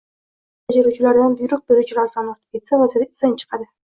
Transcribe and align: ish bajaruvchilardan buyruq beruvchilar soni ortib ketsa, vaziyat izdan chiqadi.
ish 0.69 0.77
bajaruvchilardan 0.77 1.35
buyruq 1.41 1.61
beruvchilar 1.73 2.09
soni 2.15 2.33
ortib 2.33 2.57
ketsa, 2.59 2.79
vaziyat 2.85 3.13
izdan 3.15 3.39
chiqadi. 3.43 3.71